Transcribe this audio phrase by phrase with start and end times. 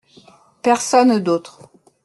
[0.63, 1.69] Personne d’autre.